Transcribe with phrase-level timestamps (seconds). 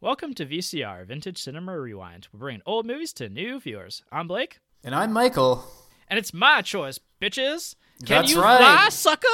[0.00, 2.28] Welcome to VCR, Vintage Cinema Rewind.
[2.32, 4.02] We're bringing old movies to new viewers.
[4.12, 5.64] I'm Blake, And I'm Michael.
[6.08, 7.74] and it's my choice, bitches.
[8.04, 8.58] Can That's you right.
[8.58, 9.26] fly, sucker?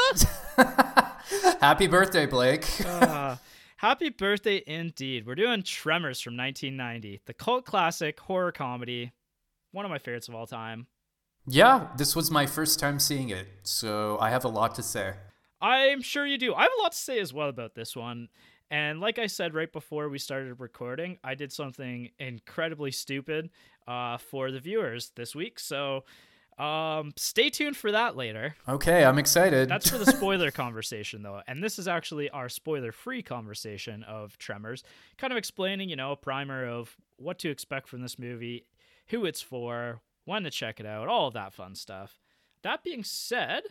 [1.61, 2.65] Happy birthday, Blake.
[2.87, 3.37] Uh,
[3.79, 5.27] happy birthday indeed.
[5.27, 9.11] We're doing Tremors from 1990, the cult classic horror comedy,
[9.73, 10.87] one of my favorites of all time.
[11.47, 15.15] yeah, this was my first time seeing it, so I have a lot to say.
[15.61, 16.55] I'm sure you do.
[16.55, 18.29] I have a lot to say as well about this one.
[18.73, 23.51] And like I said right before we started recording, I did something incredibly stupid
[23.87, 25.61] uh, for the viewers this week.
[25.61, 26.05] So
[26.59, 28.57] um, stay tuned for that later.
[28.67, 29.69] Okay, I'm excited.
[29.69, 31.43] That's for the spoiler conversation, though.
[31.47, 34.83] And this is actually our spoiler free conversation of Tremors,
[35.19, 38.65] kind of explaining, you know, a primer of what to expect from this movie,
[39.09, 42.19] who it's for, when to check it out, all of that fun stuff.
[42.63, 43.65] That being said,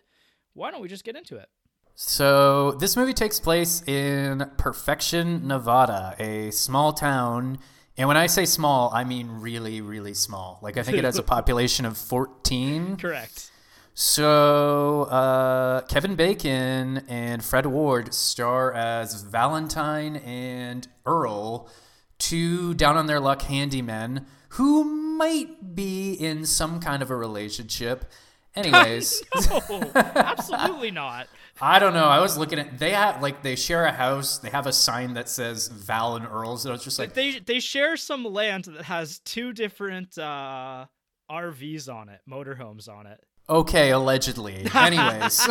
[0.53, 1.49] why don't we just get into it?
[1.95, 7.59] So, this movie takes place in Perfection, Nevada, a small town.
[7.97, 10.59] And when I say small, I mean really, really small.
[10.61, 12.97] Like, I think it has a population of 14.
[12.97, 13.51] Correct.
[13.93, 21.69] So, uh, Kevin Bacon and Fred Ward star as Valentine and Earl,
[22.17, 28.05] two down on their luck handymen who might be in some kind of a relationship.
[28.55, 31.27] Anyways, No, absolutely not.
[31.61, 32.05] I don't know.
[32.05, 34.39] I was looking at they have like they share a house.
[34.39, 36.65] They have a sign that says Val and Earl's.
[36.65, 40.87] And I was just like, They they share some land that has two different uh,
[41.29, 43.23] RVs on it, motorhomes on it.
[43.47, 44.65] Okay, allegedly.
[44.73, 45.33] Anyways.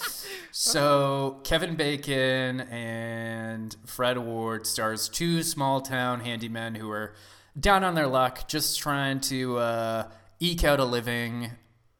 [0.52, 7.14] so Kevin Bacon and Fred Ward stars two small town handymen who are
[7.58, 10.08] down on their luck, just trying to uh,
[10.40, 11.50] eke out a living,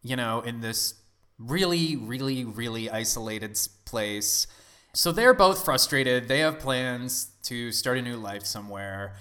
[0.02, 0.94] you know, in this
[1.38, 4.46] really, really, really isolated place.
[4.92, 6.28] So they're both frustrated.
[6.28, 9.14] They have plans to start a new life somewhere.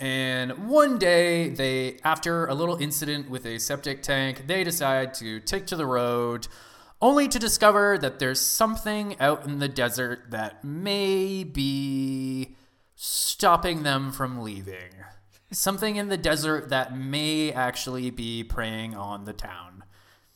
[0.00, 5.40] And one day, they, after a little incident with a septic tank, they decide to
[5.40, 6.46] take to the road,
[7.02, 12.56] only to discover that there's something out in the desert that may be
[12.94, 14.92] stopping them from leaving.
[15.50, 19.77] Something in the desert that may actually be preying on the town.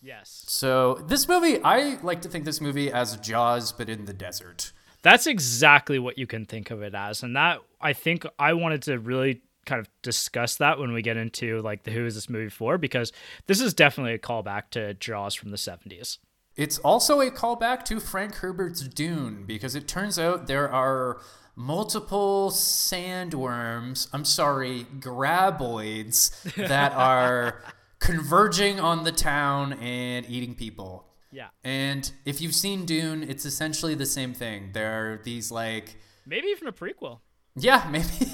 [0.03, 0.45] Yes.
[0.49, 4.73] So, this movie, I like to think this movie as Jaws, but in the desert.
[5.03, 7.23] That's exactly what you can think of it as.
[7.23, 11.17] And that I think I wanted to really kind of discuss that when we get
[11.17, 13.13] into like the who is this movie for because
[13.47, 16.19] this is definitely a callback to Jaws from the 70s.
[16.57, 21.21] It's also a callback to Frank Herbert's Dune because it turns out there are
[21.57, 27.63] multiple sandworms, I'm sorry, graboids that are
[28.03, 31.07] converging on the town and eating people.
[31.31, 31.49] Yeah.
[31.65, 34.71] And if you've seen Dune, it's essentially the same thing.
[34.73, 35.97] There are these like
[36.27, 37.21] Maybe even a prequel.
[37.57, 38.33] yeah, maybe.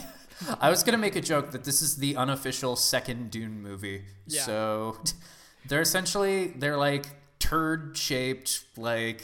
[0.60, 4.02] I was gonna make a joke that this is the unofficial second Dune movie.
[4.26, 4.42] Yeah.
[4.42, 4.96] So
[5.68, 7.06] they're essentially they're like
[7.38, 9.22] turd shaped like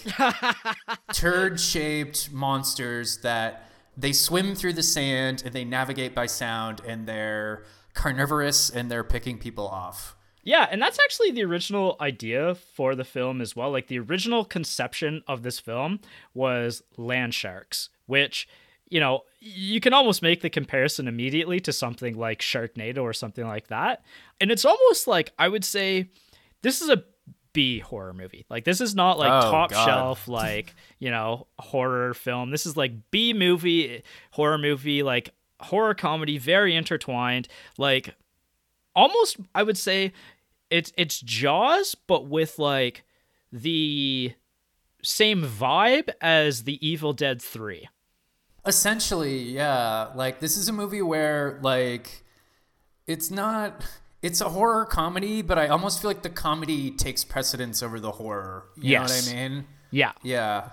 [1.13, 7.07] turd shaped monsters that they swim through the sand and they navigate by sound and
[7.07, 10.17] they're carnivorous and they're picking people off.
[10.45, 13.71] Yeah, and that's actually the original idea for the film as well.
[13.71, 16.01] Like the original conception of this film
[16.35, 18.47] was land sharks, which,
[18.91, 23.47] you know, you can almost make the comparison immediately to something like Sharknado or something
[23.47, 24.05] like that.
[24.41, 26.11] And it's almost like I would say
[26.63, 27.05] this is a
[27.55, 28.45] B horror movie.
[28.51, 29.85] Like this is not like Oh, top God.
[29.87, 32.51] shelf like, you know, horror film.
[32.51, 35.31] This is like B movie, horror movie, like
[35.61, 37.49] horror comedy, very intertwined.
[37.79, 38.15] Like
[38.97, 40.13] almost I would say
[40.75, 43.05] it's it's Jaws, but with like
[43.53, 44.33] the
[45.03, 47.89] same vibe as the Evil Dead Three.
[48.67, 50.09] Essentially, yeah.
[50.15, 52.25] Like this is a movie where like
[53.07, 53.85] it's not
[54.23, 58.13] it's a horror comedy, but I almost feel like the comedy takes precedence over the
[58.13, 58.65] horror.
[58.77, 59.27] You Yes.
[59.27, 59.67] know what I mean?
[59.91, 60.71] Yeah, Yeah.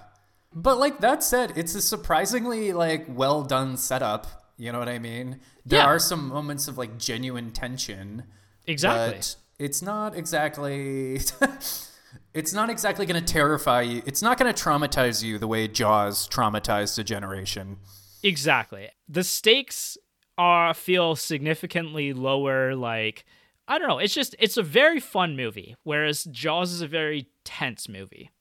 [0.53, 4.51] But like that said, it's a surprisingly like well done setup.
[4.57, 5.39] You know what I mean?
[5.66, 5.85] There Yeah.
[5.85, 8.24] are some moments of like genuine tension.
[8.68, 9.18] exactly.
[9.18, 11.16] But it's not exactly
[12.34, 14.02] it's not exactly going to terrify you.
[14.06, 17.78] It's not going to traumatize you the way Jaws traumatized a generation.
[18.24, 18.90] Exactly.
[19.08, 19.98] The stakes
[20.38, 23.24] are feel significantly lower like
[23.68, 27.28] I don't know, it's just it's a very fun movie whereas Jaws is a very
[27.46, 28.31] tense movie.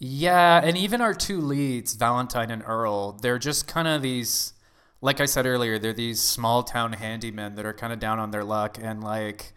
[0.00, 4.54] Yeah, and even our two leads, Valentine and Earl, they're just kind of these
[5.00, 8.32] like I said earlier, they're these small town handymen that are kind of down on
[8.32, 9.52] their luck and like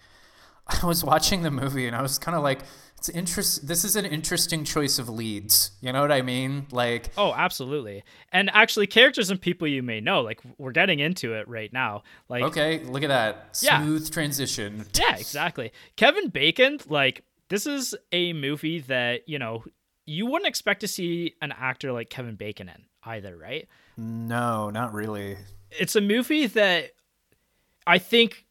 [0.81, 2.59] I was watching the movie and I was kind of like
[2.97, 3.67] It's interest.
[3.67, 5.71] This is an interesting choice of leads.
[5.81, 6.67] You know what I mean?
[6.71, 8.03] Like, Oh, absolutely.
[8.31, 12.03] And actually, characters and people you may know, like we're getting into it right now.
[12.29, 13.81] Like, okay, look at that Yeah.
[13.81, 14.85] smooth transition.
[14.93, 15.71] yeah, exactly.
[15.97, 19.63] Kevin Bacon, like this is a movie that you know
[20.05, 23.67] you wouldn't expect to see an actor like Kevin Bacon in either, right?
[23.97, 25.37] No, not really.
[25.71, 26.91] It's a movie that
[27.87, 28.45] I think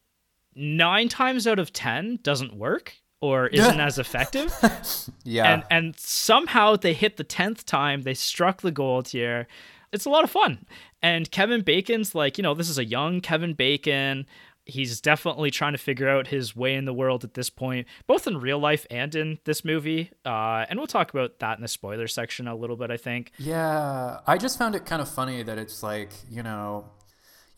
[0.55, 4.53] nine times out of ten doesn't work or isn't as effective.
[5.25, 5.53] Yeah.
[5.53, 9.47] and and somehow they hit the 10th time they struck the gold here.
[9.93, 10.67] It's a lot of fun.
[11.03, 14.27] And kevin bacon's like you know this is a young kevin bacon.
[14.67, 18.27] He's definitely trying to figure out his way in the world at this point both
[18.27, 20.11] in real life and in this movie.
[20.25, 23.33] Uh, and we'll talk about that in the spoiler section a little bit i think.
[23.39, 26.87] Yeah, I just found it kind of funny that it's like, you know,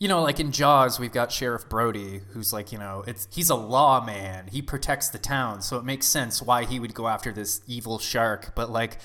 [0.03, 3.49] you know, like in Jaws, we've got Sheriff Brody, who's like, you know, it's he's
[3.49, 4.47] a lawman.
[4.47, 7.99] He protects the town, so it makes sense why he would go after this evil
[7.99, 8.53] shark.
[8.53, 8.97] But like,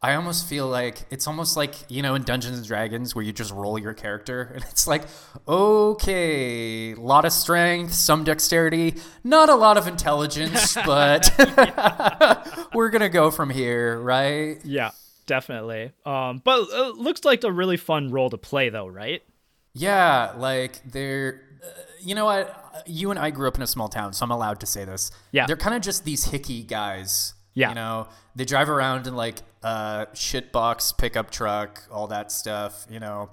[0.00, 3.34] I almost feel like it's almost like you know in Dungeons and Dragons where you
[3.34, 5.02] just roll your character, and it's like,
[5.46, 11.30] okay, a lot of strength, some dexterity, not a lot of intelligence, but
[12.72, 14.58] we're gonna go from here, right?
[14.64, 14.92] yeah
[15.26, 19.24] definitely um, but uh, looks like a really fun role to play though right
[19.76, 21.68] Yeah, like they're, uh,
[22.00, 22.84] you know what?
[22.86, 25.10] You and I grew up in a small town, so I'm allowed to say this.
[25.32, 25.46] Yeah.
[25.46, 27.34] they're kind of just these hicky guys.
[27.54, 27.70] Yeah.
[27.70, 32.86] you know, they drive around in like a shitbox pickup truck, all that stuff.
[32.90, 33.30] You know,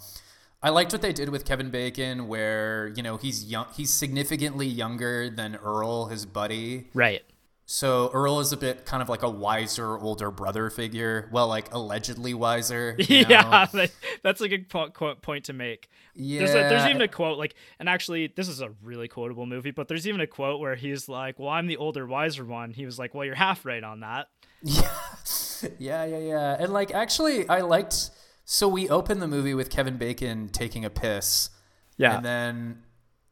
[0.61, 4.65] I liked what they did with Kevin Bacon, where you know he's young, he's significantly
[4.65, 6.87] younger than Earl, his buddy.
[6.93, 7.21] right
[7.65, 11.29] So Earl is a bit kind of like a wiser older brother figure.
[11.31, 12.95] Well, like allegedly wiser.
[12.99, 13.27] you know?
[13.29, 16.39] yeah that- that's a good po- quote point to make yeah.
[16.39, 19.71] There's, a, there's even a quote like, and actually, this is a really quotable movie,
[19.71, 22.85] but there's even a quote where he's like, "Well, I'm the older, wiser one." He
[22.85, 24.27] was like, "Well, you're half right on that."
[24.63, 26.57] Yeah, yeah, yeah, yeah.
[26.59, 28.11] And like, actually, I liked.
[28.45, 31.49] So we open the movie with Kevin Bacon taking a piss,
[31.97, 32.83] Yeah, and then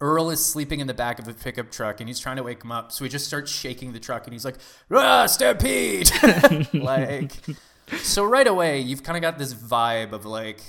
[0.02, 2.64] Earl is sleeping in the back of a pickup truck, and he's trying to wake
[2.64, 2.92] him up.
[2.92, 4.58] So he just starts shaking the truck, and he's like,
[4.92, 6.12] "Ah, stampede!"
[6.74, 7.32] like,
[8.00, 10.62] so right away, you've kind of got this vibe of like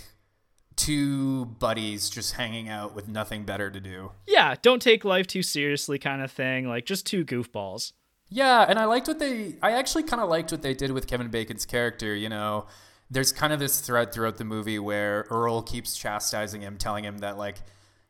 [0.76, 4.12] two buddies just hanging out with nothing better to do.
[4.26, 4.54] yeah.
[4.62, 6.68] Don't take life too seriously, kind of thing.
[6.68, 7.92] Like just two goofballs.
[8.28, 9.56] Yeah, and I liked what they.
[9.62, 12.14] I actually kind of liked what they did with Kevin Bacon's character.
[12.14, 12.66] You know,
[13.10, 17.18] there's kind of this thread throughout the movie where Earl keeps chastising him, telling him
[17.18, 17.58] that like,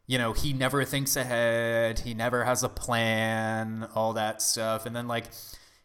[0.06, 4.94] you know, he never thinks ahead, he never has a plan, all that stuff, and
[4.94, 5.26] then like,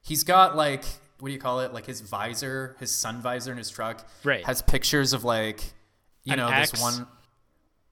[0.02, 0.84] he's got like,
[1.20, 1.74] what do you call it?
[1.74, 4.46] Like his visor, his sun visor in his truck, Right.
[4.46, 5.62] has pictures of like,
[6.24, 6.72] you An know, ex.
[6.72, 7.08] this one.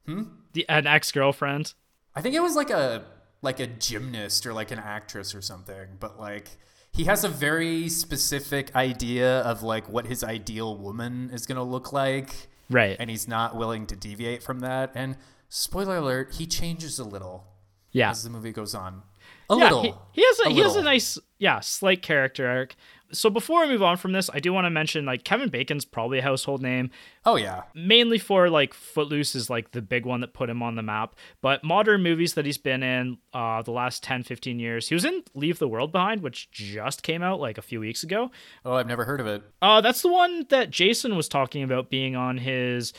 [0.06, 0.24] hmm?
[0.54, 1.74] The an ex girlfriend.
[2.16, 3.06] I think it was like a
[3.42, 6.50] like a gymnast or like an actress or something, but like
[6.92, 11.64] he has a very specific idea of like what his ideal woman is going to
[11.64, 12.30] look like
[12.70, 12.96] Right.
[13.00, 15.18] and he's not willing to deviate from that and
[15.56, 17.46] spoiler alert, he changes a little
[17.92, 18.12] yeah.
[18.12, 19.04] as the movie goes on.
[19.50, 19.82] A yeah, little.
[19.84, 22.76] He, he has a, A he has a nice yeah slight character arc.
[23.12, 25.86] So before I move on from this, I do want to mention like Kevin Bacon's
[25.86, 26.90] probably a household name.
[27.24, 27.62] Oh yeah.
[27.74, 31.16] mainly for like Footloose is like the big one that put him on the map.
[31.42, 35.06] But modern movies that he's been in uh, the last 10, 15 years, he was
[35.06, 38.32] in Leave the World Behind, which just came out like a few weeks ago.
[38.66, 39.44] Oh, I've never heard of it.
[39.62, 42.92] Uh, that's the one that Jason was talking about being on his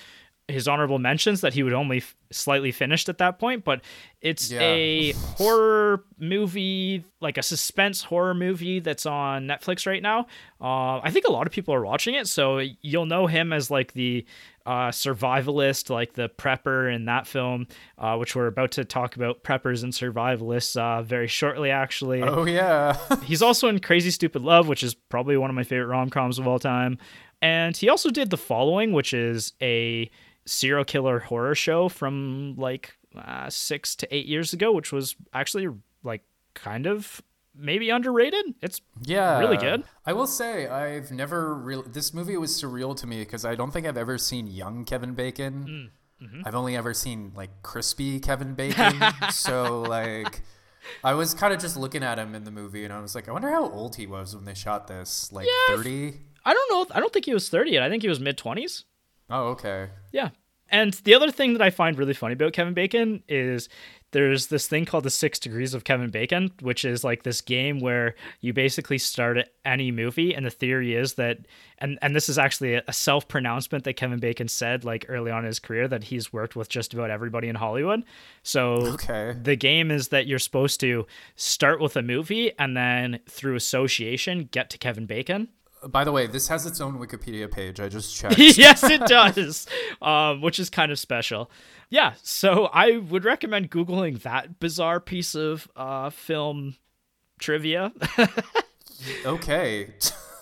[0.48, 3.80] his honorable mentions that he would only f- slightly finished at that point but
[4.20, 4.60] it's Yeah.
[4.62, 10.26] a horror movie like a suspense horror movie that's on netflix right now
[10.60, 13.70] uh, i think a lot of people are watching it so you'll know him as
[13.72, 14.24] like the
[14.66, 17.66] uh, survivalist like the prepper in that film
[17.98, 22.44] uh, which we're about to talk about preppers and survivalists uh, very shortly actually Oh
[22.44, 22.96] yeah.
[23.24, 26.38] He's also in Crazy Stupid Love, which is probably one of my favorite rom coms
[26.38, 26.98] of all time.
[27.42, 30.10] And he also did The Following, which is a
[30.46, 35.68] serial killer horror show from like uh, six to eight years ago, which was actually
[36.02, 36.22] like
[36.54, 37.22] kind of
[37.54, 38.54] maybe underrated.
[38.62, 39.84] It's Yeah, Really good.
[40.04, 41.88] I will say I've never really.
[41.88, 45.14] This movie was surreal to me because I don't think I've ever seen young Kevin
[45.14, 45.90] Bacon.
[46.46, 49.02] I've only ever seen like crispy Kevin Bacon.
[49.30, 50.42] so like,
[51.04, 53.28] I was kind of just looking at him in the movie, and I was like,
[53.28, 55.30] I wonder how old he was when they shot this.
[55.30, 56.20] Like Yeah, thirty.
[56.46, 56.94] I don't know.
[56.94, 57.82] I don't think he was 30 yet.
[57.82, 58.84] I think he was mid 20s.
[59.30, 59.88] Oh, okay.
[60.12, 60.30] Yeah.
[60.68, 63.68] And the other thing that I find really funny about Kevin Bacon is
[64.10, 67.78] there's this thing called the Six Degrees of Kevin Bacon, which is like this game
[67.78, 71.38] where you basically start at any movie, and the theory is that,
[71.78, 75.40] and and this is actually a self pronouncement that Kevin Bacon said like early on
[75.40, 78.02] in his career that he's worked with just about everybody in Hollywood.
[78.42, 79.36] So Okay.
[79.40, 81.06] the game is that you're supposed to
[81.36, 85.48] start with a movie and then through association get to Kevin Bacon.
[85.88, 87.80] By the way, this has its own Wikipedia page.
[87.80, 88.38] I just checked.
[88.38, 89.66] yes, it does,
[90.02, 91.50] um, which is kind of special.
[91.90, 96.76] Yeah, so I would recommend Googling that bizarre piece of uh, film
[97.38, 97.92] trivia.
[99.26, 99.94] okay.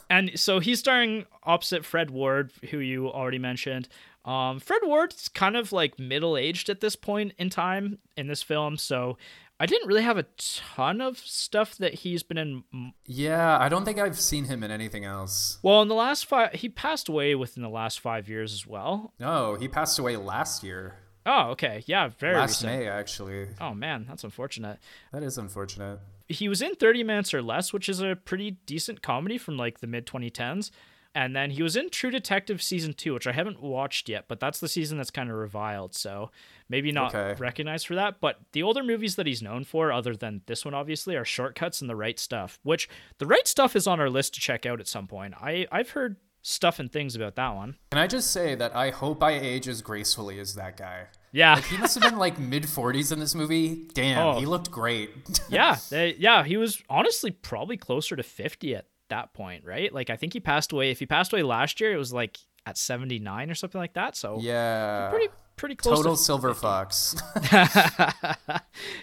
[0.08, 3.88] and so he's starring opposite Fred Ward, who you already mentioned.
[4.24, 8.42] Um, Fred Ward's kind of like middle aged at this point in time in this
[8.42, 9.18] film, so
[9.64, 12.92] I didn't really have a ton of stuff that he's been in.
[13.06, 15.58] Yeah, I don't think I've seen him in anything else.
[15.62, 19.14] Well, in the last five, he passed away within the last five years as well.
[19.18, 20.96] No, he passed away last year.
[21.24, 22.78] Oh, okay, yeah, very Last recent.
[22.78, 23.46] May, actually.
[23.58, 24.80] Oh man, that's unfortunate.
[25.14, 25.98] That is unfortunate.
[26.28, 29.80] He was in 30 Minutes or Less, which is a pretty decent comedy from like
[29.80, 30.72] the mid 2010s.
[31.14, 34.40] And then he was in True Detective season two, which I haven't watched yet, but
[34.40, 35.94] that's the season that's kind of reviled.
[35.94, 36.30] So
[36.68, 37.40] maybe not Okay.
[37.40, 38.20] recognized for that.
[38.20, 41.54] But the older movies that he's known for, other than this one, obviously, are Short
[41.54, 44.66] Cuts and The Right Stuff, which The Right Stuff is on our list to check
[44.66, 45.34] out at some point.
[45.40, 47.76] I, I've heard stuff and things about that one.
[47.92, 51.04] Can I just say that I hope I age as gracefully as that guy?
[51.32, 51.54] Yeah.
[51.54, 53.86] Like, he must have been like mid 40s in this movie.
[53.94, 54.38] Damn, Oh.
[54.40, 55.10] he looked great.
[55.48, 59.92] yeah, they, yeah, he was honestly probably closer to 50 at that point, right?
[59.92, 60.90] Like I think he passed away.
[60.90, 64.16] If he passed away last year, it was like at 79 or something like that.
[64.16, 65.08] So yeah.
[65.10, 65.98] pretty pretty close.
[65.98, 67.14] Total to, silver fox.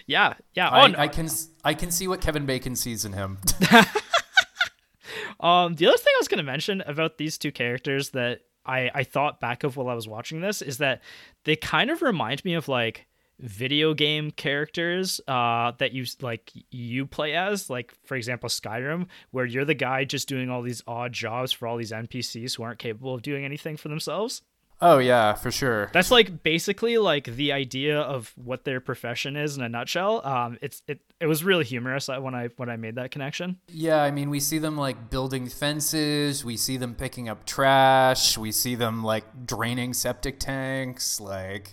[0.06, 0.70] yeah, yeah.
[0.70, 0.98] Oh, I, no.
[0.98, 1.28] I can
[1.64, 3.38] I can see what Kevin Bacon sees in him.
[5.40, 9.04] um, the other thing I was gonna mention about these two characters that I I
[9.04, 11.02] thought back of while I was watching this is that
[11.44, 13.06] they kind of remind me of like
[13.42, 19.44] video game characters uh that you like you play as like for example Skyrim where
[19.44, 22.78] you're the guy just doing all these odd jobs for all these NPCs who aren't
[22.78, 24.42] capable of doing anything for themselves
[24.82, 25.88] oh yeah, for sure.
[25.92, 30.26] That's like basically like the idea of what their profession is in a nutshell.
[30.26, 33.58] Um, it's it it was really humorous when I when I made that connection.
[33.68, 36.44] Yeah, I mean, we see them like building fences.
[36.44, 38.36] We see them picking up trash.
[38.36, 41.20] We see them like draining septic tanks.
[41.20, 41.70] Like,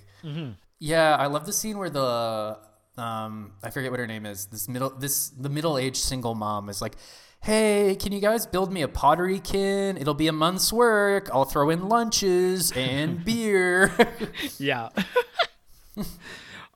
[0.80, 2.58] yeah, I love the scene where the
[2.98, 4.48] um, I forget what her name is.
[4.48, 6.96] This middle, this the middle aged single mom is like,
[7.42, 9.98] "Hey, can you guys build me a pottery kin?
[9.98, 11.30] It'll be a month's work.
[11.34, 13.92] I'll throw in lunches and beer."
[14.58, 14.90] Yeah.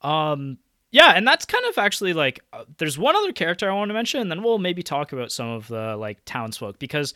[0.01, 0.57] um.
[0.91, 3.95] Yeah, and that's kind of actually like uh, there's one other character I want to
[3.95, 7.15] mention, and then we'll maybe talk about some of the like townsfolk because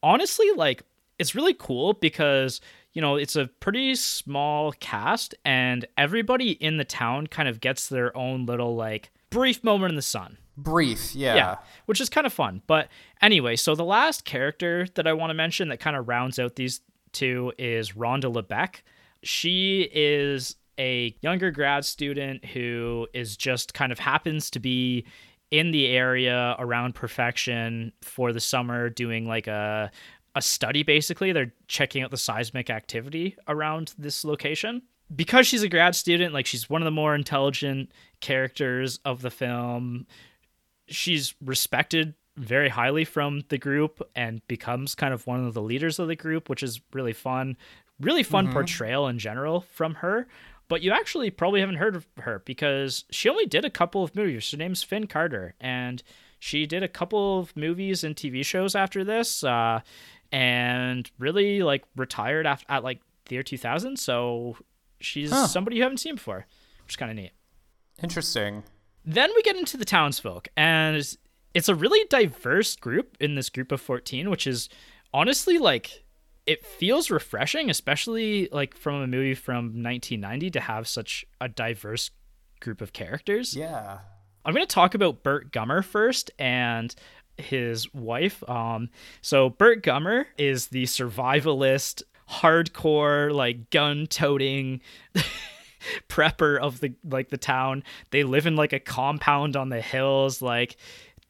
[0.00, 0.84] honestly, like
[1.18, 2.60] it's really cool because
[2.96, 7.90] you know it's a pretty small cast, and everybody in the town kind of gets
[7.90, 10.38] their own little like brief moment in the sun.
[10.56, 11.34] Brief, yeah.
[11.34, 12.62] yeah, which is kind of fun.
[12.66, 12.88] But
[13.20, 16.56] anyway, so the last character that I want to mention that kind of rounds out
[16.56, 16.80] these
[17.12, 18.76] two is Rhonda LeBeck.
[19.22, 25.04] She is a younger grad student who is just kind of happens to be
[25.50, 29.90] in the area around perfection for the summer doing like a
[30.36, 34.82] a study basically they're checking out the seismic activity around this location
[35.14, 37.90] because she's a grad student like she's one of the more intelligent
[38.20, 40.06] characters of the film
[40.86, 45.98] she's respected very highly from the group and becomes kind of one of the leaders
[45.98, 47.56] of the group, which is really fun.
[47.98, 50.26] Really fun portrayal in general from her.
[50.68, 54.14] But you actually probably haven't heard of her because she only did a couple of
[54.14, 54.50] movies.
[54.50, 56.02] Her name's Finn Carter, and
[56.38, 59.80] she did a couple of movies and TV shows after this, uh,
[60.32, 63.98] and really like retired after at like the year 2000.
[63.98, 64.56] So
[65.00, 65.46] she's Huh.
[65.46, 66.46] somebody you haven't seen before,
[66.84, 67.32] which is kind of neat.
[68.02, 68.62] Interesting.
[69.04, 71.16] Then we get into the townsfolk, and it's-
[71.54, 74.68] it's a really diverse group in this group of 14, which is
[75.14, 76.04] honestly like
[76.46, 82.10] it feels refreshing, especially like from a movie from 1990 to have such a diverse
[82.60, 83.56] group of characters.
[83.56, 83.98] Yeah.
[84.44, 86.94] I'm going to talk about Burt Gummer first and
[87.38, 88.48] his wife.
[88.48, 88.90] Um,
[89.20, 94.80] so Burt Gummer is the survivalist, hardcore, like gun-toting
[96.08, 97.84] prepper of the like the town.
[98.10, 100.76] They live in like a compound on the hills, like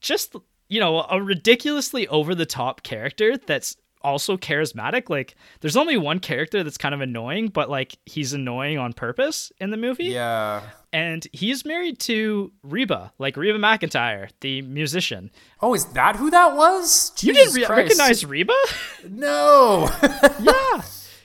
[0.01, 0.35] just
[0.69, 5.09] you know a ridiculously over the top character that's also charismatic.
[5.09, 9.51] Like there's only one character that's kind of annoying, but like he's annoying on purpose
[9.59, 10.61] in the movie Yeah.
[10.93, 15.31] and he's married to Reba, like Reba McEntire, the musician.
[15.61, 17.11] Oh, is that who that was?
[17.21, 18.53] You didn't re- recognize Reba?
[19.09, 19.89] No.
[20.39, 20.81] yeah,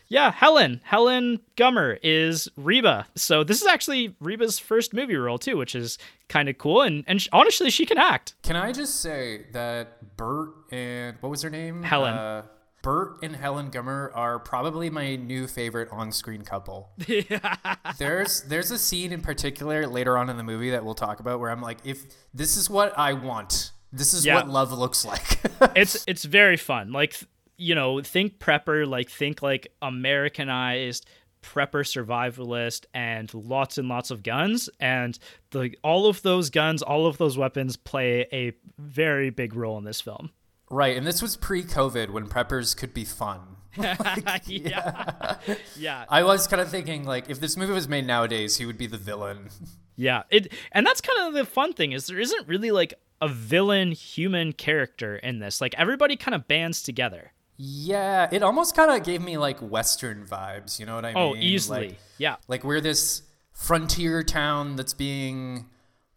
[0.08, 0.80] Yeah, Helen.
[0.84, 3.06] Helen Gummer is Reba.
[3.16, 5.98] So this is actually Reba's first movie role too, which is
[6.28, 6.82] kind of cool.
[6.82, 8.34] And and sh- honestly, she can act.
[8.42, 11.82] Can I just say that Burt and what was her name?
[11.82, 12.14] Helen.
[12.14, 12.42] Uh,
[12.82, 16.90] Burt and Helen Gummer are probably my new favorite on-screen couple.
[17.98, 21.40] there's there's a scene in particular later on in the movie that we'll talk about
[21.40, 24.34] where I'm like, if this is what I want, this is Yeah.
[24.36, 25.40] what love looks like.
[25.76, 26.92] it's it's very fun.
[26.92, 27.16] Like
[27.56, 31.06] you know, think prepper, like think like Americanized
[31.42, 35.18] prepper survivalist and lots and lots of guns and
[35.50, 39.84] the all of those guns, all of those weapons play a very big role in
[39.84, 40.30] this film.
[40.72, 43.40] Right, and this was pre-COVID when preppers could be fun.
[44.46, 45.36] yeah.
[45.76, 46.04] yeah.
[46.08, 48.86] I was kind of thinking like, if this movie was made nowadays, he would be
[48.86, 49.48] the villain.
[49.96, 50.24] Yeah.
[50.30, 53.92] It and that's kind of the fun thing is there isn't really like a villain
[53.92, 55.60] human character in this.
[55.60, 57.32] Like everybody kind of bands together.
[57.56, 60.80] Yeah, it almost kind of gave me like Western vibes.
[60.80, 61.36] You know what I oh, mean?
[61.38, 61.88] Oh, easily.
[61.88, 62.36] Like, yeah.
[62.48, 65.66] like we're this frontier town that's being,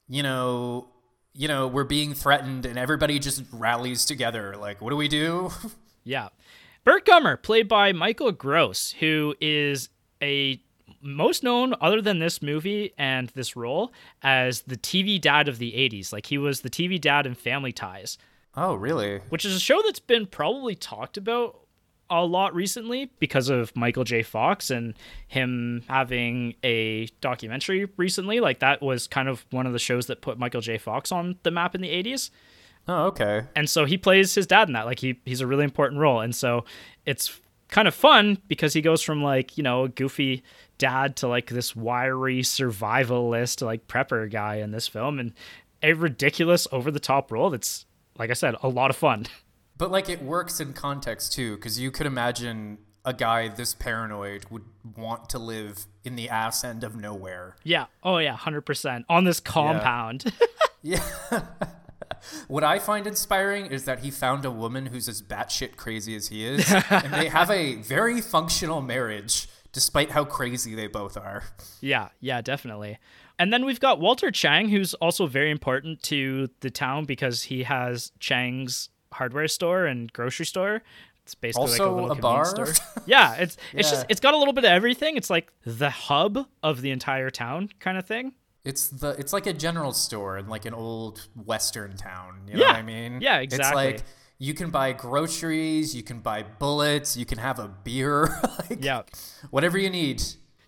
[0.08, 0.88] you know,
[1.36, 4.56] you know, we're being threatened, and everybody just rallies together.
[4.58, 5.52] Like, what do we do?
[6.08, 6.30] Yeah.
[6.84, 9.90] Burt Gummer, played by Michael Gross, who is
[10.22, 10.62] a
[11.02, 15.72] most known other than this movie and this role as the TV dad of the
[15.72, 16.14] 80s.
[16.14, 18.20] Like he was the TV dad in Family Ties,
[18.56, 19.20] oh, really?
[19.30, 21.60] which is a show that's been probably talked about
[22.10, 24.22] a lot recently because of Michael J.
[24.22, 24.94] Fox and
[25.28, 28.40] him having a documentary recently.
[28.40, 30.78] Like that was kind of one of the shows that put Michael J.
[30.78, 32.30] Fox on the map in the 80s
[32.88, 33.42] Oh, okay.
[33.56, 36.20] and so he plays his dad in that like he he's a really important role
[36.22, 36.66] and so
[37.08, 40.44] it's kind of fun because he goes from like you know a goofy
[40.78, 45.34] dad to like this wiry survivalist like prepper guy in this film and
[45.82, 47.88] a ridiculous over the top role that's
[48.20, 49.26] like i said a lot of fun
[49.78, 54.46] But like, it works in context too, because you could imagine a guy this paranoid
[54.50, 54.64] would
[54.98, 57.56] want to live in the ass end of nowhere.
[57.64, 60.34] yeah oh yeah 100% on this compound
[60.86, 61.04] Yeah.
[62.48, 66.28] what I find inspiring is that he found a woman who's as batshit crazy as
[66.28, 71.44] he is, and they have a very functional marriage, despite how crazy they both are.
[71.82, 73.00] Yeah, yeah, definitely.
[73.40, 77.64] And then we've got Walter Chang, who's also very important to the town because he
[77.64, 80.82] has Chang's hardware store and grocery store.
[81.24, 82.66] It's basically like a Also little a convenience bar?
[82.74, 83.04] store.
[83.08, 83.96] Yeah, it's it's Yeah.
[83.96, 85.18] just it's got a little bit of everything.
[85.18, 88.34] It's like the hub of the entire town kind of thing.
[88.64, 92.42] It's the it's like a general store in like an old western town.
[92.48, 92.68] You know Yeah.
[92.68, 93.22] what I mean?
[93.22, 93.86] Yeah, exactly.
[93.88, 98.28] It's like you can buy groceries, you can buy bullets, you can have a beer,
[98.70, 99.02] like Yeah.
[99.50, 100.22] whatever you need.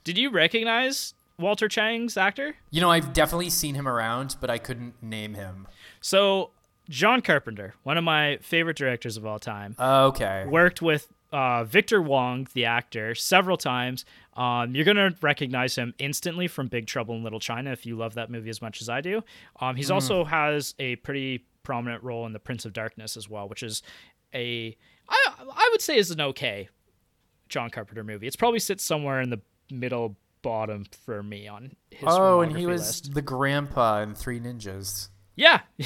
[0.03, 2.55] Did you recognize Walter Chang's actor?
[2.71, 5.67] You know, I've definitely seen him around, but I couldn't name him.
[6.01, 6.51] So
[6.89, 9.75] John Carpenter, one of my favorite directors of all time.
[9.79, 10.45] Okay.
[10.47, 14.05] worked with uh, Victor Wong, the actor, several times.
[14.35, 18.13] Um, you're gonna recognize him instantly from Big Trouble in Little China if you love
[18.13, 19.23] that movie as much as I do.
[19.59, 23.49] Um, he's also has a pretty prominent role in The Prince of Darkness as well,
[23.49, 23.81] which is
[24.33, 24.75] a
[25.09, 26.69] I I would say is an okay
[27.49, 28.27] John Carpenter movie.
[28.27, 32.07] It's probably sits somewhere in the middle bottom for me on his.
[32.07, 33.13] Oh, and he was list.
[33.13, 35.09] the grandpa in Three Ninjas.
[35.35, 35.61] Yeah.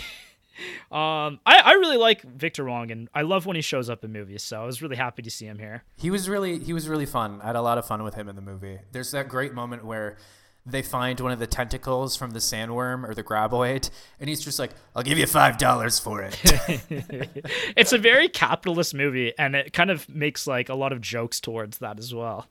[0.91, 4.11] um, I, I really like Victor Wong, and I love when he shows up in
[4.11, 4.43] movies.
[4.43, 5.83] So I was really happy to see him here.
[5.97, 7.39] He was really he was really fun.
[7.41, 8.79] I had a lot of fun with him in the movie.
[8.91, 10.17] There's that great moment where
[10.65, 14.59] they find one of the tentacles from the sandworm or the graboid, and he's just
[14.59, 16.39] like, "I'll give you five dollars for it."
[17.75, 21.39] it's a very capitalist movie, and it kind of makes like a lot of jokes
[21.39, 22.47] towards that as well.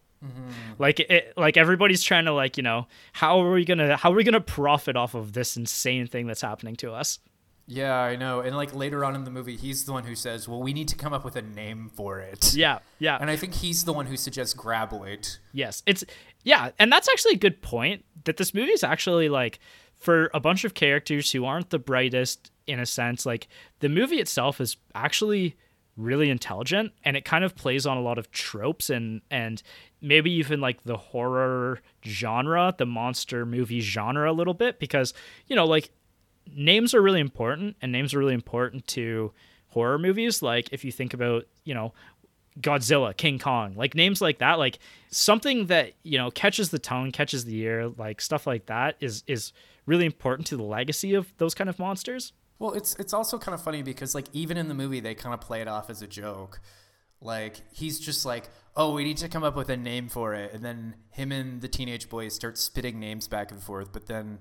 [0.79, 4.15] Like it, like everybody's trying to like you know how are we gonna how are
[4.15, 7.19] we gonna profit off of this insane thing that's happening to us?
[7.71, 8.41] Yeah, I know.
[8.41, 10.89] And like later on in the movie, he's the one who says, "Well, we need
[10.89, 13.17] to come up with a name for it." Yeah, yeah.
[13.21, 15.39] And I think he's the one who suggests graboid.
[15.53, 16.05] Yes, it's
[16.43, 18.05] yeah, and that's actually a good point.
[18.25, 19.61] That this movie is actually like
[19.95, 23.25] for a bunch of characters who aren't the brightest in a sense.
[23.25, 23.47] Like
[23.79, 25.57] the movie itself is actually
[25.97, 29.63] really intelligent, and it kind of plays on a lot of tropes and and
[30.01, 35.15] maybe even like the horror genre, the monster movie genre a little bit because
[35.47, 35.93] you know like
[36.55, 39.33] names are really important, and names are really important to
[39.69, 40.43] horror movies.
[40.43, 41.93] Like if you think about you know
[42.61, 44.79] Godzilla, King Kong, like names like that, like
[45.11, 49.25] something that you know catches the tone, catches the ear, like stuff like that is
[49.27, 49.53] is
[49.87, 52.33] really important to the legacy of those kind of monsters.
[52.59, 55.35] Well, it's it's also kind of funny because like even in the movie they kind
[55.35, 56.61] of play it off as a joke.
[57.23, 60.53] Like he's just like, "Oh, we need to come up with a name for it."
[60.53, 64.39] And then him and the teenage boys start spitting names back and forth, but then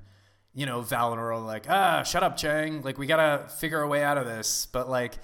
[0.59, 2.81] you know, Val and Earl like, "Ah, shut up, Chang.
[2.81, 5.17] Like we got to figure a way out of this." But like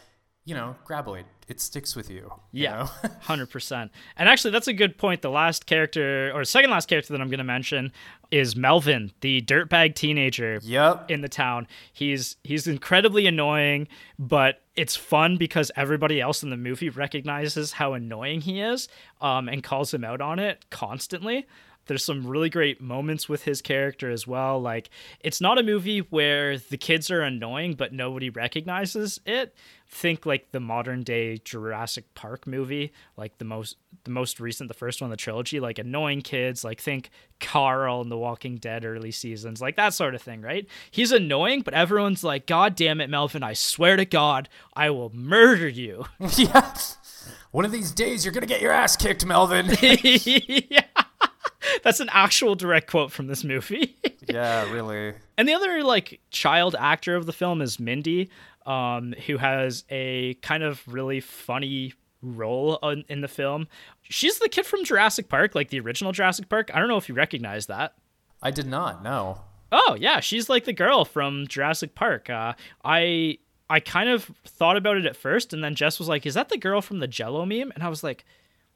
[0.45, 1.23] you know, graboid.
[1.47, 2.31] It sticks with you.
[2.51, 3.09] you Yeah, know?
[3.21, 3.91] hundred percent.
[4.15, 5.21] And actually, that's a good point.
[5.21, 7.91] The last character, or second last character that I'm to mention,
[8.31, 11.09] is Melvin, the dirtbag teenager yep.
[11.11, 11.67] in the town.
[11.91, 17.93] He's he's incredibly annoying, but it's fun because everybody else in the movie recognizes how
[17.93, 18.87] annoying he is,
[19.19, 21.45] um, and calls him out on it constantly.
[21.87, 24.59] There's some really great moments with his character as well.
[24.61, 29.55] Like it's not a movie where the kids are annoying but nobody recognizes it.
[29.87, 34.73] Think like the modern day Jurassic Park movie, like the most the most recent, the
[34.73, 38.85] first one, in the trilogy, like annoying kids, like think Carl in the Walking Dead
[38.85, 40.67] early seasons, like that sort of thing, right?
[40.91, 45.11] He's annoying, but everyone's like, God damn it, Melvin, I swear to God, I will
[45.13, 46.05] murder you.
[46.37, 46.75] yeah.
[47.51, 49.67] One of these days, you're gonna get your ass kicked, Melvin.
[49.81, 50.84] yeah.
[51.83, 53.95] That's an actual direct quote from this movie.
[54.27, 55.13] yeah, really.
[55.37, 58.29] And the other like child actor of the film is Mindy,
[58.65, 63.67] um, who has a kind of really funny role in, in the film.
[64.01, 66.71] She's the kid from Jurassic Park, like the original Jurassic Park.
[66.73, 67.93] I don't know if you recognize that.
[68.41, 69.03] I did not.
[69.03, 69.41] No.
[69.71, 72.29] Oh yeah, she's like the girl from Jurassic Park.
[72.29, 76.25] Uh, I I kind of thought about it at first, and then Jess was like,
[76.25, 78.25] "Is that the girl from the Jello meme?" And I was like,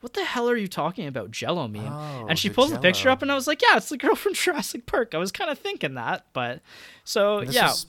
[0.02, 2.80] "What the hell are you talking about, Jello meme?" Oh, and she the pulls the
[2.80, 5.32] picture up, and I was like, "Yeah, it's the girl from Jurassic Park." I was
[5.32, 6.62] kind of thinking that, but
[7.04, 7.86] so yeah, is-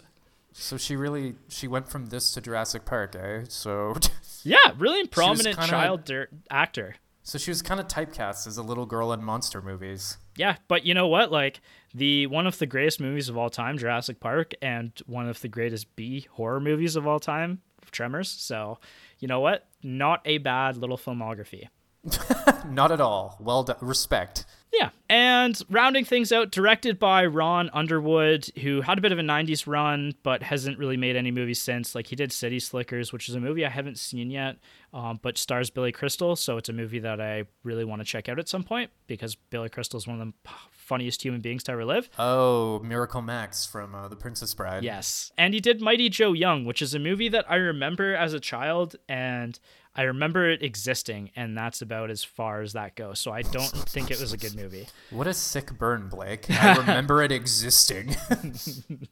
[0.52, 3.44] so she really she went from this to Jurassic Park, eh?
[3.48, 3.94] So
[4.42, 6.96] yeah, really prominent kinda- child dirt actor.
[7.22, 10.18] so she was kind of typecast as a little girl in monster movies.
[10.36, 11.30] Yeah, but you know what?
[11.30, 11.60] Like
[11.94, 15.48] the one of the greatest movies of all time, Jurassic Park, and one of the
[15.48, 17.60] greatest B horror movies of all time,
[17.92, 18.28] Tremors.
[18.30, 18.78] So,
[19.18, 19.66] you know what?
[19.82, 21.68] Not a bad little filmography.
[22.68, 23.36] Not at all.
[23.40, 23.76] Well done.
[23.80, 24.44] Respect.
[24.72, 29.22] Yeah, and rounding things out, directed by Ron Underwood, who had a bit of a
[29.22, 31.96] 90s run, but hasn't really made any movies since.
[31.96, 34.58] Like, he did City Slickers, which is a movie I haven't seen yet,
[34.94, 38.28] um, but stars Billy Crystal, so it's a movie that I really want to check
[38.28, 40.50] out at some point because Billy Crystal is one of the
[40.90, 42.10] funniest human beings to ever live.
[42.18, 44.82] Oh, Miracle Max from uh, The Princess Bride.
[44.82, 45.30] Yes.
[45.38, 48.40] And he did Mighty Joe Young, which is a movie that I remember as a
[48.40, 49.56] child and
[49.94, 53.18] I remember it existing, and that's about as far as that goes.
[53.20, 54.86] So I don't think it was a good movie.
[55.10, 56.46] What a sick burn, Blake.
[56.62, 58.16] I remember it existing.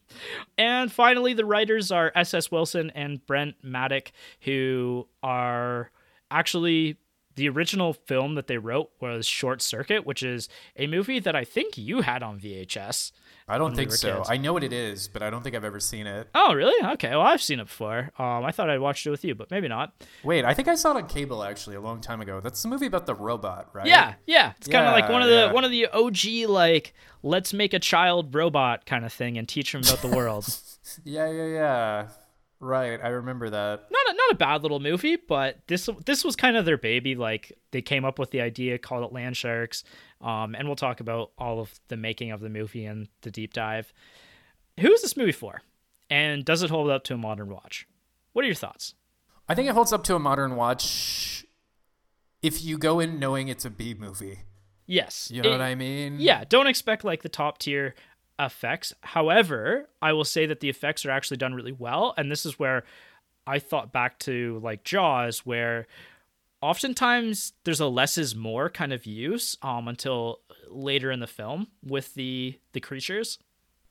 [0.56, 2.50] And finally, the writers are S.S.
[2.50, 4.10] Wilson and Brent Maddock,
[4.40, 5.90] who are
[6.30, 6.96] actually
[7.38, 11.44] the original film that they wrote was Short Circuit, which is a movie that I
[11.44, 13.12] think you had on VHS.
[13.50, 14.16] I don't When we think so.
[14.16, 14.28] kids.
[14.30, 16.28] I know what it is, but I don't think I've ever seen it.
[16.34, 16.86] Oh, really?
[16.94, 17.10] Okay.
[17.10, 18.10] Well, I've seen it before.
[18.18, 19.94] Um, I thought I'd watched it with you, but maybe not.
[20.22, 22.40] Wait, I think I saw it on cable actually a long time ago.
[22.40, 23.86] That's the movie about the robot, right?
[23.86, 24.52] Yeah, yeah.
[24.58, 25.52] It's kind of like one of the yeah.
[25.52, 29.74] one of the OG like let's make a child robot kind of thing and teach
[29.74, 30.46] him about the world.
[31.04, 32.08] Yeah, yeah, yeah.
[32.60, 33.86] Right, I remember that.
[33.90, 37.14] not a, not a bad little movie, but this this was kind of their baby.
[37.14, 39.84] Like they came up with the idea, called it Land Sharks,
[40.20, 43.52] um, and we'll talk about all of the making of the movie and the deep
[43.52, 43.92] dive.
[44.80, 45.62] Who is this movie for,
[46.10, 47.86] and does it hold up to a modern watch?
[48.32, 48.94] What are your thoughts?
[49.48, 51.44] I think it holds up to a modern watch
[52.42, 54.40] if you go in knowing it's a B movie.
[54.86, 56.16] Yes, You know it- what I mean?
[56.18, 57.94] Yeah, don't expect like the top tier
[58.38, 58.94] effects.
[59.00, 62.58] However, I will say that the effects are actually done really well, and this is
[62.58, 62.84] where
[63.46, 65.86] I thought back to like Jaws, where
[66.60, 71.68] oftentimes there's a less is more kind of use um until later in the film
[71.82, 73.38] with the the creatures.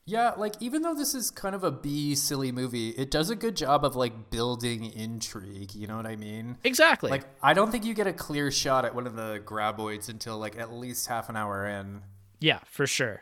[0.04, 3.36] Yeah, like even though this is kind of a B silly movie, it does a
[3.36, 5.74] good job of like building intrigue.
[5.74, 6.56] You know what I mean?
[6.64, 7.10] Exactly.
[7.10, 10.38] Like I don't think you get a clear shot at one of the graboids until
[10.38, 12.00] like at least half an hour in.
[12.40, 13.20] Yeah, for sure.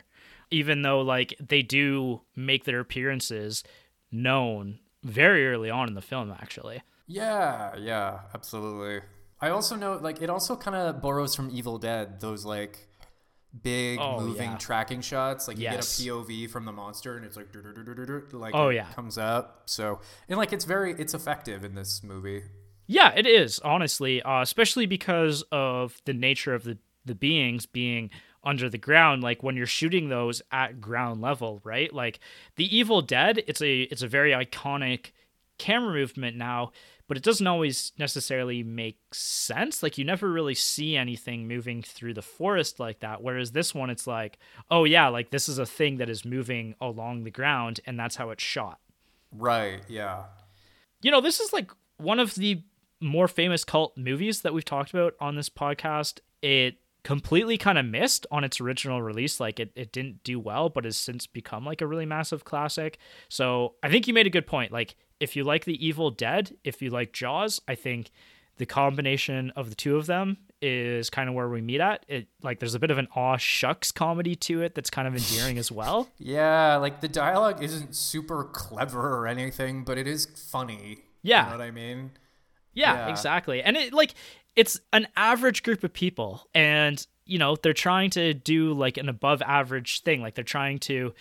[0.51, 3.63] Even though like they do make their appearances
[4.11, 6.81] known very early on in the film actually.
[7.05, 9.01] Yeah, yeah, absolutely.
[9.39, 12.87] I also know like it also kind of borrows from Evil Dead those like
[13.63, 14.57] big Oh, moving yeah.
[14.57, 15.47] tracking shots.
[15.47, 15.97] Like you Yes.
[15.99, 17.47] get a POV from the monster and it's like
[18.33, 18.91] like Oh, it yeah.
[18.93, 19.63] comes up.
[19.65, 22.43] So and like it's very it's effective in this movie.
[22.87, 28.09] Yeah, it is honestly, uh, especially because of the nature of the the beings being
[28.43, 29.23] under the ground.
[29.23, 31.93] Like when you're shooting those at ground level, right?
[31.93, 32.19] Like
[32.55, 35.11] the Evil Dead, it's a it's a very iconic
[35.57, 36.71] camera movement now,
[37.07, 39.81] but it doesn't always necessarily make sense.
[39.81, 43.23] Like you never really see anything moving through the forest like that.
[43.23, 44.37] Whereas this one, it's like,
[44.69, 48.15] oh yeah, like this is a thing that is moving along the ground, and that's
[48.15, 48.79] how it's shot
[49.31, 50.23] Right, yeah.
[51.01, 52.63] you know, this is like one of the
[53.01, 56.19] more famous cult movies that we've talked about on this podcast.
[56.41, 59.39] It completely kind of missed on its original release.
[59.39, 62.97] Like it, it didn't do well, but has since become like a really massive classic.
[63.29, 64.71] So I think you made a good point.
[64.71, 68.11] Like if you like The Evil Dead, if you like Jaws, I think
[68.57, 72.03] the combination of the two of them is kind of where we meet at.
[72.07, 75.15] It like there's a bit of an aw shucks comedy to it that's kind of
[75.15, 76.09] endearing as well.
[76.17, 81.03] Yeah, like the dialogue isn't super clever or anything, but it is funny.
[81.21, 81.45] Yeah.
[81.45, 82.11] You know what I mean?
[82.73, 83.09] Yeah, Yeah.
[83.09, 83.61] exactly.
[83.61, 84.13] And it like
[84.57, 89.09] it's an average group of people and you know, they're trying to do like an
[89.09, 90.21] above average thing.
[90.21, 91.13] Like they're trying to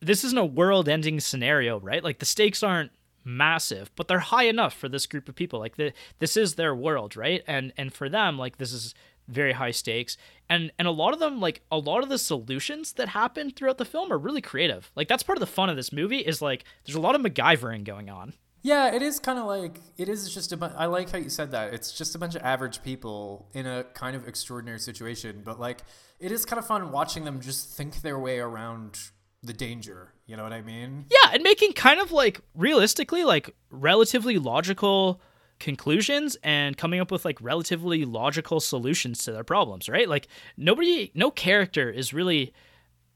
[0.00, 2.02] this isn't a world ending scenario, right?
[2.02, 2.90] Like the stakes aren't
[3.24, 5.60] massive, but they're high enough for this group of people.
[5.60, 7.42] Like the this is their world, right?
[7.46, 8.94] And and for them, like this is
[9.28, 10.16] very high stakes.
[10.48, 13.78] And and a lot of them, like a lot of the solutions that happen throughout
[13.78, 14.90] the film are really creative.
[14.96, 17.20] Like that's part of the fun of this movie is like there's a lot of
[17.20, 18.32] MacGyvering going on.
[18.62, 21.30] Yeah, it is kind of like it is just a bu- I like how you
[21.30, 21.72] said that.
[21.72, 25.82] It's just a bunch of average people in a kind of extraordinary situation, but like
[26.18, 28.98] it is kind of fun watching them just think their way around
[29.42, 30.12] the danger.
[30.26, 31.06] You know what I mean?
[31.10, 35.20] Yeah, and making kind of like realistically like relatively logical
[35.58, 40.08] conclusions and coming up with like relatively logical solutions to their problems, right?
[40.08, 42.52] Like nobody no character is really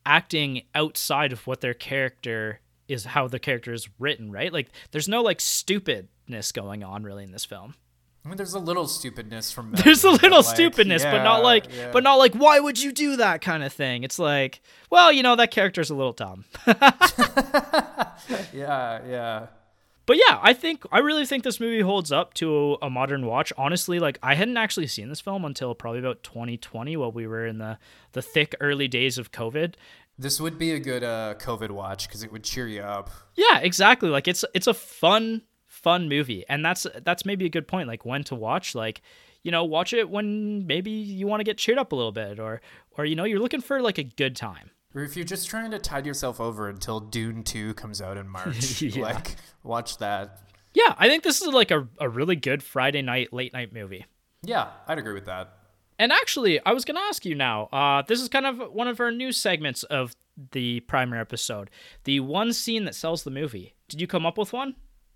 [0.06, 4.52] acting outside of what their character is how the character is written, right?
[4.52, 7.74] Like there's no like stupidness going on really in this film.
[8.24, 11.42] I mean, there's a little stupidness from There's a little but, like, stupidness, but not
[11.42, 11.90] like yeah.
[11.92, 14.02] but not like why would you do that kind of thing.
[14.02, 16.46] It's like, well, you know that character's a little dumb.
[16.66, 19.46] yeah, yeah.
[20.06, 23.52] But yeah, I think I really think this movie holds up to a modern watch.
[23.56, 27.46] Honestly, like I hadn't actually seen this film until probably about 2020 while we were
[27.46, 27.78] in the
[28.12, 29.74] the thick early days of COVID.
[30.18, 33.10] This would be a good uh, COVID watch because it would cheer you up.
[33.34, 34.08] Yeah, exactly.
[34.08, 36.44] Like it's it's a fun fun movie.
[36.48, 39.02] And that's that's maybe a good point like when to watch like
[39.42, 42.38] you know, watch it when maybe you want to get cheered up a little bit
[42.38, 42.60] or
[42.96, 44.70] or you know, you're looking for like a good time.
[44.94, 48.28] Or if you're just trying to tide yourself over until Dune 2 comes out in
[48.28, 49.02] March, Yeah.
[49.02, 50.38] like watch that.
[50.72, 54.06] Yeah, I think this is like a, a really good Friday night late night movie.
[54.42, 55.52] Yeah, I'd agree with that.
[55.98, 57.66] And actually, I was going to ask you now.
[57.72, 60.14] Uh, this is kind of one of our new segments of
[60.52, 61.70] the primer episode.
[62.04, 63.74] The one scene that sells the movie.
[63.88, 64.74] Did you come up with one?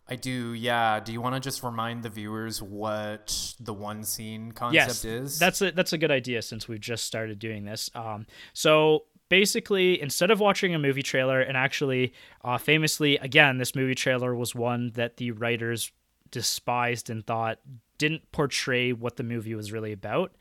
[0.09, 1.01] I do, yeah.
[1.01, 5.39] Do you want to just remind the viewers what the one scene concept is?
[5.39, 7.91] That's a that's a good idea since we've just started doing this.
[7.95, 13.75] Um, so basically, instead of watching a movie trailer, and actually, uh, famously, again, this
[13.75, 15.93] movie trailer was one that the writers
[16.31, 17.59] despised and thought
[17.99, 20.33] didn't portray what the movie was really about.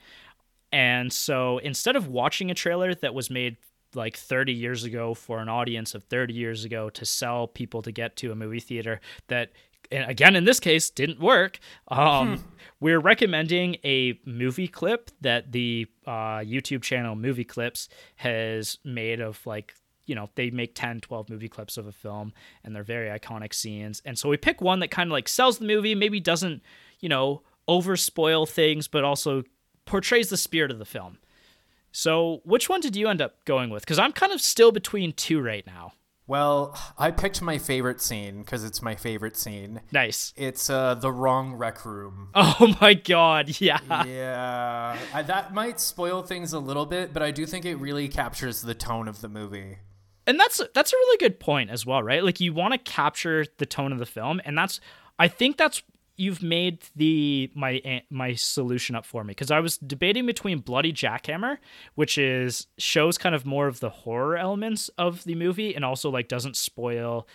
[0.72, 3.58] And so instead of watching a trailer that was made
[3.96, 7.92] like 30 years ago for an audience of 30 years ago to sell people to
[7.92, 9.52] get to a movie theater that
[9.90, 12.44] and again in this case didn't work um,
[12.82, 19.44] we're recommending a movie clip that the uh, youtube channel movie clips has made of
[19.48, 19.74] like
[20.08, 23.54] you know they make 10 12 movie clips of a film and they're very iconic
[23.54, 24.02] scenes.
[24.04, 26.64] And so we pick one that kind of like sells the movie maybe doesn't
[27.00, 29.44] you know over spoil things but also
[29.88, 31.18] portrays the spirit of the film.
[31.92, 33.84] So which one did you end up going with?
[33.84, 35.94] Because i'm kind of still between two right now.
[36.30, 39.80] Well, I picked my favorite scene because it's my favorite scene.
[39.94, 40.34] nice.
[40.36, 42.30] It's uh, the wrong rec room.
[42.36, 43.80] oh my god yeah.
[44.06, 48.10] Yeah, I, that might spoil things a little bit, but I do think it really
[48.10, 49.78] captures the tone of the movie.
[50.28, 52.24] and that's that's a really good point as well right?
[52.24, 54.82] Like you want to capture the tone of the film and that's
[55.20, 55.82] i think that's
[56.18, 60.92] you've made the my my solution up for me because i was debating between bloody
[60.92, 61.58] jackhammer
[61.96, 66.10] which is shows kind of more of the horror elements of the movie and also
[66.10, 67.28] like doesn't spoil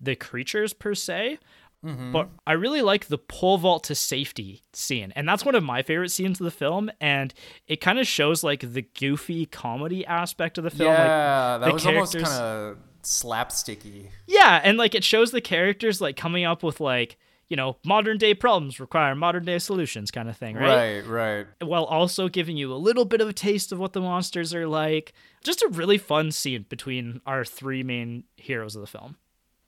[0.00, 1.38] the creatures per se
[1.84, 2.12] mm-hmm.
[2.12, 5.82] but I really like the pole vault to safety scene, and that's one of my
[5.82, 6.90] favorite scenes of the film.
[7.00, 7.34] And
[7.66, 10.90] it kind of shows like the goofy comedy aspect of the film.
[10.90, 14.08] like, yeah, that the was almost kind of slapsticky.
[14.26, 17.16] yeah, and like it shows the characters like coming up with like
[17.48, 21.00] you know modern day problems require modern day solutions kind of thing, right?
[21.02, 21.46] Right, right.
[21.60, 24.66] While also giving you a little bit of a taste of what the monsters are
[24.66, 25.12] like.
[25.44, 29.16] Just a really fun scene between our three main heroes of the film.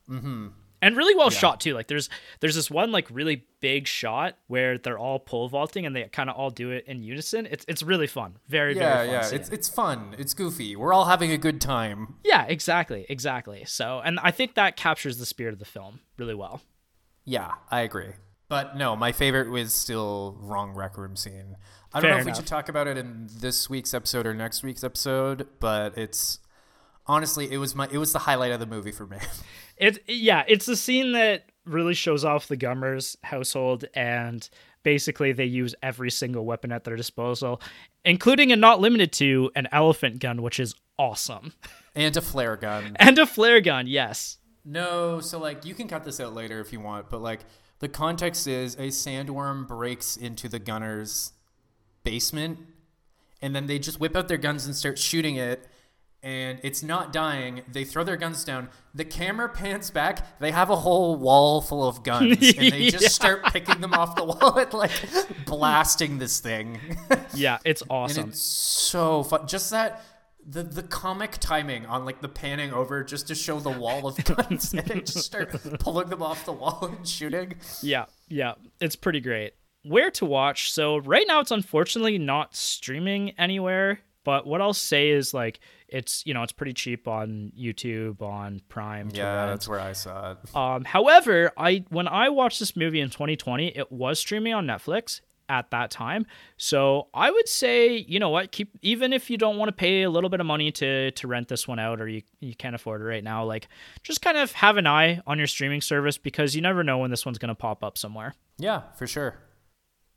[0.08, 0.48] Mm-hmm.
[0.82, 1.74] And really well shot too.
[1.74, 2.08] Like there's
[2.40, 6.30] there's this one like really big shot where they're all pole vaulting and they kind
[6.30, 7.46] of all do it in unison.
[7.50, 8.38] It's it's really fun.
[8.48, 9.14] Very Yeah, very fun.
[9.14, 9.22] yeah.
[9.22, 9.40] scene.
[9.40, 10.14] It's it's fun.
[10.18, 10.76] It's goofy.
[10.76, 12.14] We're all having a good time.
[12.24, 13.64] yeah, exactly, exactly.
[13.66, 16.62] So, and I think that captures the spirit of the film really well.
[17.30, 18.14] Yeah, I agree.
[18.48, 21.56] But no, my favorite was still wrong rec room scene.
[21.94, 24.34] I don't Fair know if we should talk about it in this week's episode or
[24.34, 26.40] next week's episode, but it's
[27.06, 29.18] honestly it was my it was the highlight of the movie for me.
[29.76, 34.46] It yeah, it's a scene that really shows off the Gummers household and
[34.82, 37.62] basically they use every single weapon at their disposal,
[38.04, 41.54] including and not limited to an elephant gun, which is awesome.
[41.94, 42.94] And a flare gun.
[43.00, 44.36] And a flare gun, yes.
[44.70, 47.40] No, so like you can cut this out later if you want, but like
[47.80, 51.32] the context is a sandworm breaks into the Gummer's
[52.04, 52.58] basement
[53.42, 55.66] and then they just whip out their guns and start shooting it
[56.22, 57.62] and it's not dying.
[57.72, 58.68] They throw their guns down.
[58.94, 60.38] The camera pans back.
[60.38, 63.08] They have a whole wall full of guns and they just Yeah.
[63.08, 64.90] start picking them off the wall and like
[65.46, 66.78] blasting this thing.
[67.34, 68.28] Yeah, it's and awesome.
[68.28, 69.46] it's so fun.
[69.48, 70.04] Just that
[70.46, 74.22] the the comic timing on like the panning over just to show the wall of
[74.36, 77.54] guns and they just start pulling them off the wall and shooting.
[77.82, 79.54] Yeah, yeah, it's pretty great.
[79.82, 80.72] Where to watch?
[80.72, 86.22] So right now it's unfortunately not streaming anywhere, but what I'll say is like it's
[86.26, 89.10] you know it's pretty cheap on YouTube, on Prime.
[89.12, 90.56] Yeah, that's where I saw it.
[90.56, 95.20] Um, however, I when I watched this movie in 2020, it was streaming on Netflix
[95.50, 96.24] at that time.
[96.56, 100.02] So I would say, you know what, keep even if you don't want to pay
[100.04, 102.74] a little bit of money to to rent this one out or you you can't
[102.74, 103.68] afford it right now, like
[104.02, 107.10] just kind of have an eye on your streaming service because you never know when
[107.10, 108.34] this one's going to pop up somewhere.
[108.58, 109.36] Yeah, for sure.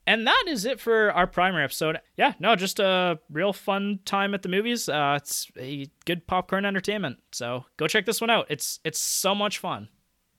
[0.06, 1.98] And that is it for our primer episode.
[2.16, 4.86] Yeah, no, just a real fun time at the movies.
[4.88, 7.18] Uh, it's a good popcorn entertainment.
[7.32, 8.46] So go check this one out.
[8.50, 9.88] It's it's so much fun.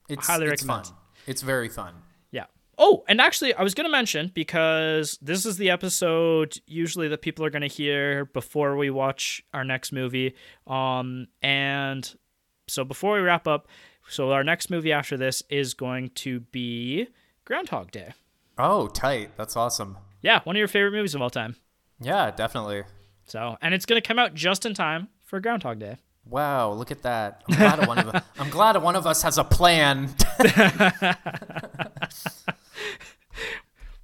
[0.07, 0.85] It's Highly it's recommend.
[0.87, 0.95] fun.
[1.25, 1.95] It's very fun.
[2.77, 7.21] Oh, and actually, I was going to mention because this is the episode usually that
[7.21, 10.35] people are going to hear before we watch our next movie.
[10.67, 12.13] Um, and
[12.67, 13.67] so before we wrap up,
[14.09, 17.07] so our next movie after this is going to be
[17.45, 18.13] Groundhog Day.
[18.57, 19.31] Oh, tight.
[19.37, 19.97] That's awesome.
[20.21, 21.55] Yeah, one of your favorite movies of all time.
[22.01, 22.83] Yeah, definitely.
[23.25, 25.97] So, and it's going to come out just in time for Groundhog Day.
[26.27, 27.43] Wow, look at that.
[27.47, 30.09] I'm glad one of I'm glad one of us has a plan.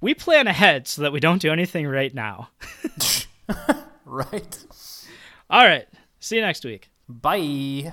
[0.00, 2.48] We plan ahead so that we don't do anything right now.
[4.04, 4.64] right?
[5.48, 5.86] All right.
[6.18, 6.90] See you next week.
[7.08, 7.92] Bye.